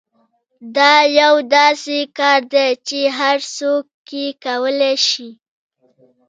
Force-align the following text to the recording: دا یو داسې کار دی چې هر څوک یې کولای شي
دا 0.75 0.93
یو 1.19 1.33
داسې 1.55 1.97
کار 2.17 2.41
دی 2.53 2.69
چې 2.87 2.99
هر 3.17 3.37
څوک 3.57 3.85
یې 4.17 4.25
کولای 4.45 4.95
شي 5.09 5.29